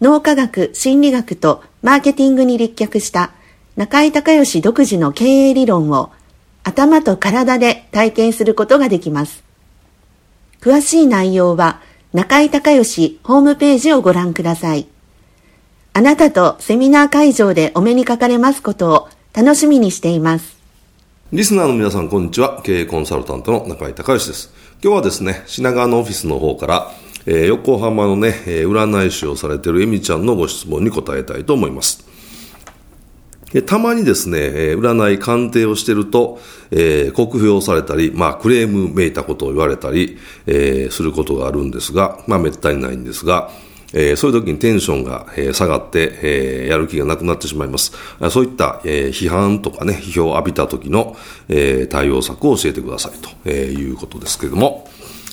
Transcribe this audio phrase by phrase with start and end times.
[0.00, 3.32] 脳科学、心理学とマーケティングに立脚した
[3.76, 6.10] 中井隆義独自の経営理論を
[6.62, 9.42] 頭と体で体験することができます。
[10.60, 11.80] 詳しい内容は
[12.12, 14.86] 中井隆義ホームページをご覧ください。
[15.94, 20.58] あなたとセミナー会場でお目にかかれますことを楽しみにしています。
[21.32, 22.62] リスナーの皆さん、こんにちは。
[22.62, 24.52] 経営コンサルタントの中井隆義です。
[24.82, 26.90] 今日はですね、品川のオフィスの方から
[27.30, 32.08] えー、横浜のね、えー、占い師をされてるエミちゃんのご質問に答えたいと思います。
[33.66, 36.38] たまにですねえ、占い鑑定をしてると、
[36.70, 43.50] えー、酷評されたり、まあ、クレームめいたことを言われたり、えー、することがあるんですが、まあ、めったにないんですが、
[43.94, 47.92] えー、そういう時にテンションが、えー、下がって、えー、やる気がなくなってしまいます。
[48.30, 51.16] そういった、えー、批判とかね、批評を浴びた時の、
[51.48, 54.87] えー、対応策を教えてくださいと、えー、いうことですけれども、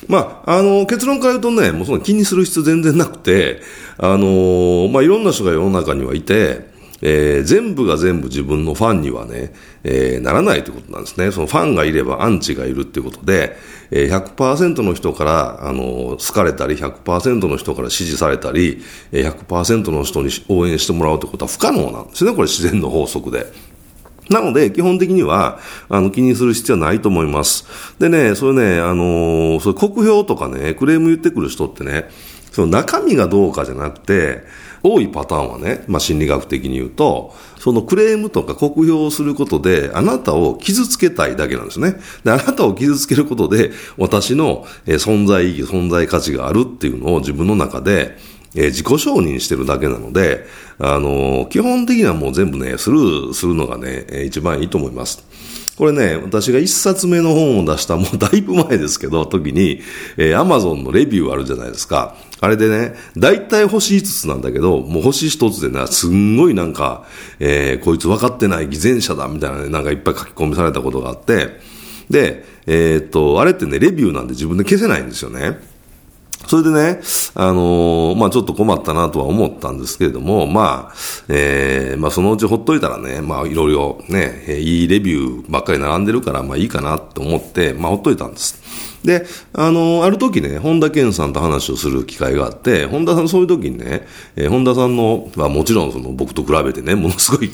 [0.08, 3.60] まあ、あの、結論から言うとね、もうその気にする必要全然なくて、
[3.98, 9.52] あの、まあ、いろんな人が世の中にはいて、えー、全部が全部自分のファンにはね、
[9.84, 11.30] えー、ならないということなんですね。
[11.30, 13.56] そのファンがいればアンチがいるっていうことで、
[13.90, 22.32] えー、100%の人から、あの、好かれたり、100%の人から支持されたり、100%の人に応援してもらうということは不可能なんですね。
[22.32, 23.46] これ自然の法則で。
[24.28, 27.66] なので、基本的には、あの、気にする必要はないと思います。
[27.98, 32.08] でね、それね、あの、それ国評とかね、クレーム言ってくる人ってね、
[32.50, 34.42] その中身がどうかじゃなくて、
[34.82, 41.96] 多いパターンはね、まあ、心理学的に言うと、そのクレームとか酷評をすることで、あなたを傷つけたいだけなんですね。
[42.24, 48.16] で、あなたを傷つけることで、私の存在意義、存在価値があるっていうのを自分の中で、
[48.54, 50.46] え、自己承認してるだけなので、
[50.78, 55.24] あの、基本的にはもう全部ね、スルーするのがね、一番いいと思います。
[55.76, 59.82] これね、私が一冊目の本を出したもう だいぶ前ですけど、時に、
[60.16, 62.16] えー、アマゾンのレビューあるじゃないですか。
[62.40, 67.04] あれでね、大体星5つなんだけど、もう星1つでね、すんごいなんか、
[67.40, 71.60] えー、こいつ分かってない偽善者だみたいなね、なんかいっぱい書き込みされたことがあって、
[72.08, 75.58] で、えー、っと、あれってね、レビューなんで自分で消せないんですよね。
[76.46, 77.00] それでね、
[77.34, 80.94] あのー、まあちょっと困ったなとは思ったんですけれども、まあ、
[81.28, 88.62] えー、まあそのうちほっといたらね、まあいろいろね、いいレビューばっかり並んでるから、まあいいかなと思って、まあほっといたんです。
[89.04, 89.24] で、
[89.54, 94.06] あのー、ある時ね、本田健さんと話をする機会があって、本田さんそういう時にね、
[94.36, 97.50] えー、本田さんの、まあもちろんその僕と比べてね、ものすごい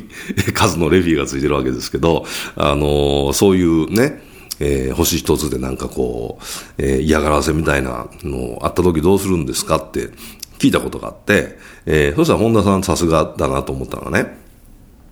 [0.52, 10.10] 数のレビューがついてるわけですけど、あの、そういうね、えー、星一つでなんかこう、えー、嫌がらせみたいなのあった時どうするんですかって
[10.58, 14.36] 聞いたことがあって、えー、そしたら本田さんさすがだなと思ったのがね、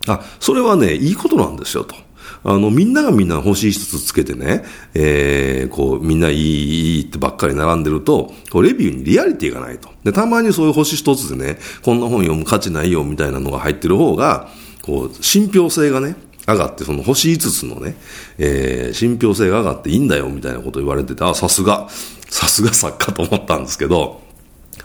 [0.07, 1.95] あ、それはね、いいことなんですよと。
[2.43, 9.89] あの、みんながみんな星一つつけてね、えー、こう、みんないい、いいってばっかり並んでると、こう、レビューにリアリティがないと。
[10.03, 14.49] で、たまにそういう星一つでね、こんな本読む価値ないよみたいなのが入ってる方が、
[14.81, 16.15] こう、信憑性がね、
[16.53, 17.95] 上がって、その星5つのね、
[18.37, 20.17] えー、信憑性が上がっていいんだ。
[20.17, 21.87] よみたいなこと言われてて、あ、さすが、
[22.29, 24.21] さすが作家と思ったんですけど、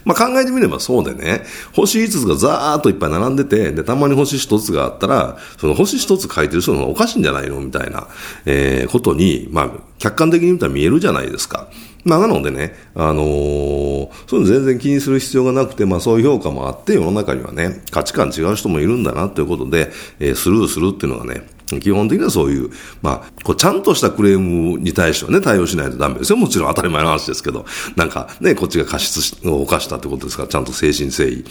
[0.04, 1.42] まあ、考えてみればそうでね、
[1.74, 8.06] 星5つがざーっといっぱい並んでて、で、たまに星1つがあったら、その星1つ書いてる人のおかしいんじゃないのみたいな、
[8.44, 11.68] えー、ことに、まあ、客観的に見たら見えるじゃないですか。
[12.04, 19.90] まあ、なのでね、あのー、そういうの全然気にする必要がなくて、まあ、そういう評価もあって、世の中にはね、価値観違う人もいるんだなということで、
[20.20, 22.70] えー、スルーするっていうのがね、基本的にはそういう、
[23.02, 26.36] まあ、こうちゃんとしたクレームに対してはね、対応しないとダメですよ。
[26.36, 27.66] もちろん当たり前の話ですけど、
[27.96, 31.44] なんかね、こっちが過失を犯したってことですから、ちゃんと誠心誠意、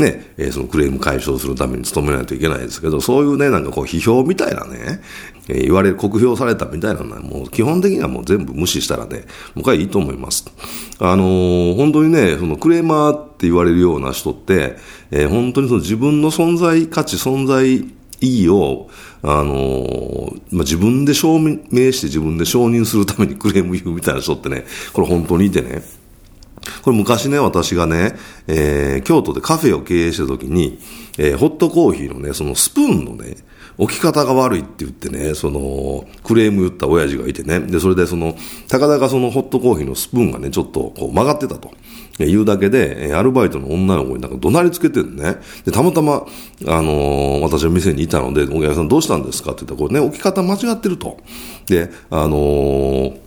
[0.00, 5.02] ね、えー、そのクレーム解消するために努めないといけないですけど、そういうね、なんかこう、批評みたいなね、
[5.48, 9.24] えー、言われる、酷評されたみたいなのは、もう基本的にはもう全部無視したらね、
[9.54, 10.46] もうこれいいと思います。
[10.98, 14.76] あのー、本当にね、そのクレーマーって言われるような人って、
[15.10, 17.84] えー、本当にその自分の存在価値、存在
[18.20, 18.88] 意義を、
[19.22, 21.56] あの、まあ、自分で証明
[21.92, 25.82] して自分で承認するために クレーム言うみたいな人ってね、これ本当にいてね、
[26.82, 28.16] これ昔ね、私がね、
[28.46, 30.78] えー、京都でカフェを経営した時に、
[31.16, 33.36] えー、ホットコーヒーのね、そのスプーンのね、
[33.78, 38.36] 置き方が悪いって言ってね、その、クレーム言った親父がいてね、で、それでその、
[38.66, 41.70] たかだかそのホットコーヒーのスプーンがね、ちょっとこう曲がってたと。
[42.26, 45.36] 言うだけで、アルバイトの女の子になんか怒鳴りつけてるね。
[45.64, 46.26] で、たまたま、
[46.66, 49.52] あのー、私は店にいたので、お客さんどうしたんですか？
[49.52, 51.18] って言ったら、これね、置き方間違ってると。
[51.66, 53.20] で、あのー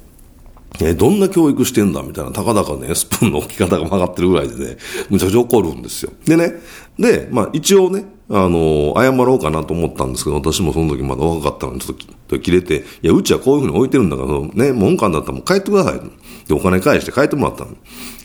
[0.80, 2.02] えどんな教育してんだ？
[2.02, 4.78] みたいな、たかだかね、スプーンの置き方が曲がってるぐらいでね、
[5.10, 6.14] むちゃくちゃ怒るんですよ。
[6.26, 6.54] でね、
[6.98, 11.98] で、まあ一応ね、あの、謝ろうかなと思ったんですけど、私もその時まだ若かったのに、ちょっ
[12.28, 16.00] と切れて、いや、うちはこういうふうに置いてるんだから、ね、文官だったらもう帰ってください。
[16.48, 17.72] で、お金返して帰ってもらったの。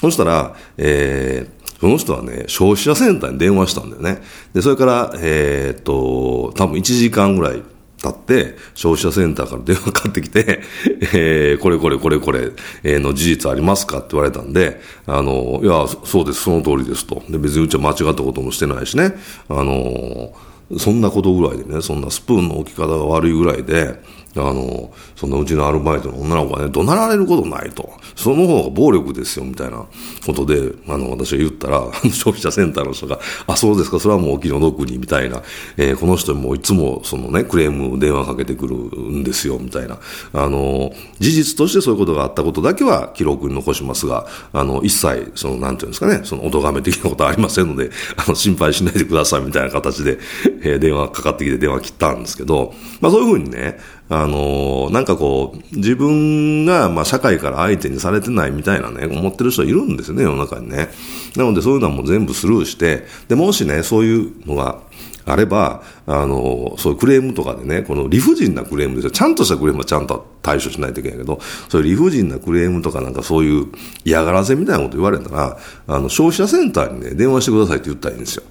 [0.01, 4.23] そしたら、えー、その人はね、消費者センターに電話したんだよね。
[4.55, 7.63] で、それから、えー、っと、多分1時間ぐらい
[8.07, 10.61] たって、消費者センターから電話かかってきて、
[11.15, 12.51] えー、これこれこれこれ、
[12.83, 17.23] えー、の事実ありますかって言われたんで、あの、いや、そうです、その通りですと。
[17.29, 19.15] で、別にうちは間違ったこともしてないしね、
[19.49, 20.33] あの、
[20.79, 24.01] そんなことぐらいでね、そんなスプーンの置き方が悪いぐらいで、
[24.41, 27.91] あの、そのうちのアルバイトの女の子がね、怒鳴られることないと。
[28.15, 29.87] その方が暴力ですよ、みたいな
[30.25, 31.81] ことで、あの、私が言ったら、
[32.11, 35.43] 消費者センターの人が、あ、そうですか、それはもうお気の毒に、みたいな、
[35.77, 39.99] えー、この人もいつも、そのね、クレーム電話かけてくるんですよ、みたいな。
[40.33, 50.19] あの、事実としてそういうことがあったことだけは記録に残しますが、あの、一切、その、なんていうんですかね、その、お咎め的なことはありませんので、あの、心配しないでください、みたいな形で、
[50.63, 53.79] えー、電話かかってきて電話切ったんですけど、まあそういうふうにね、
[54.09, 60.89] あの、なんかこう、自分が、まあ、社会から相手にされてないみたいなね、思ってる人いるんですよね、世の中にね。
[61.37, 64.81] なので、そういうのはもう全部スルーして、で、もしね、そういうのが、
[65.29, 69.11] あれば、あの、そういうクレームとかでね、この理不尽なクレームですよ。
[69.11, 73.67] ちゃんとしたクレームはちゃんと対処しないといけないけど、そういう理不尽なクレームとかなんかそういう
[74.05, 75.59] 嫌がらせみたいなこと言われたら、
[75.89, 78.45] あの、消費者センターにね、電話してくださいって言ったらいいんですよ。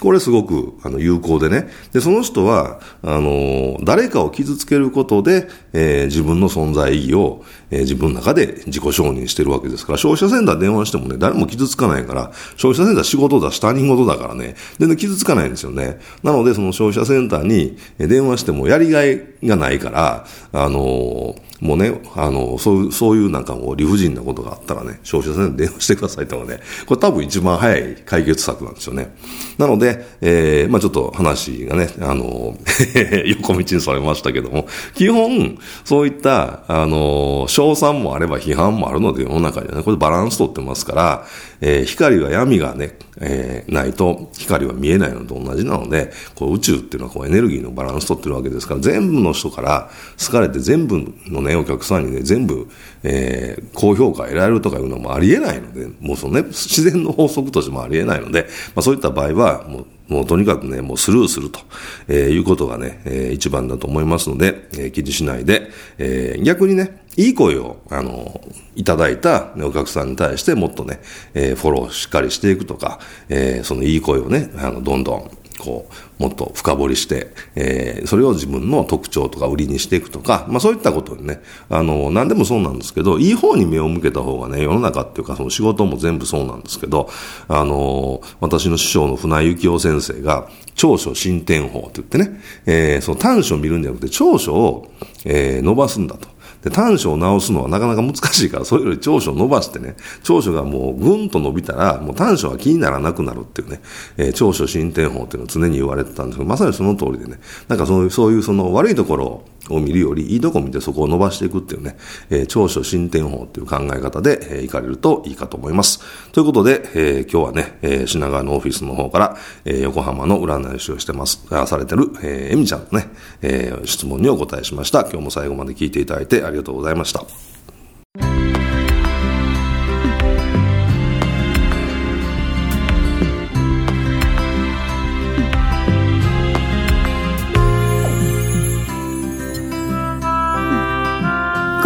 [0.00, 1.68] これすごく、あの、有効でね。
[1.92, 16.00] で、その人は、あの、誰かを傷つけることで、えー、自分の存在意義を、えー、自分の中で自己承認してるわけですから、消費者センター電話してもね、誰も傷つかないから、消費者センター仕事だし、他人事だからね、全然傷つかないんですよね。
[16.22, 29.14] なので、その消費者センターに電話してもやりがいがないから、あのもうね、あの、そういう、そういうなんかもう理不尽なことがあったらね、消費者センターに電話してくださいってのがね、これ多分一番早い解決策なんですよね。
[29.56, 32.56] なので、えー、まあちょっと話がね、あの、
[33.26, 41.26] 横道にされましたけども、基本、そういった、あの、賞賛もあれば批判もあるので、世の中にはね、これバランス取ってますから、
[41.60, 49.90] えー、光は闇がね、えー、ないと光は見えないのと同じなので、こう宇宙っていうのはこうエネルギーのバランス取ってるわけですから、全部の人から
[50.24, 52.68] 好かれて全部のね、お客さんにね、全部、
[53.02, 61.60] えー、高評価得られるとかいうのもありえないので、もうそのね、自然の法則としてもありえないので、まあそういった場合は、もうもうとにかくね、もうスルーすると、
[62.08, 68.40] えー、いうことがね、えー、一番だと思いますので、えー、気にしないで、えー、逆にね、いい声を、あの、
[68.74, 71.00] いただいた、お客さんに対してもっとね、
[71.32, 72.98] えー、フォローしっかりしていくとか、
[73.28, 87.08] えー、そのいい声をね、あの、どんどん、こう、もっと深掘りして、えー、それを自分の特徴とか売りにしていくとか、まあそういったことにね、あの、何でもそうなんですけど、いい方に目を向けた方がね、世の中っていうかその仕事も全部そうなんですけど、
[87.48, 94.90] あの、私の師匠の船井幸雄先生が、長所進展法って言ってね、えー、その短所を見るんじゃなくて、長所を、
[95.24, 96.33] えー、伸ばすんだと。
[96.64, 103.82] で、短所を直すのはなかなか難しいから、それより長所を伸ばしてね、長所がもうぐんと伸びたら、もう短所は気にならなくなるっていうね、
[104.16, 111.96] えー、長所進展法っていうのを常に言われてたんですけど、まさにその通りでね、なんかそういう、そういうその悪いところを、を見るより、いいとこ見てそこを伸ばしていくっていうね、
[112.30, 116.00] えー、長所進展法っていう考え方で、えー、行かれるといいかと思います。
[116.32, 123.08] ということで、えー、今日はね、えー、品川のオフィスの方から、えー、横浜の占い師をしてます、されてる、えー、エミちゃんのね、
[123.42, 125.00] えー、質問にお答えしました。
[125.02, 127.24] 今日も最後まで聞いていただいてありがとうございました。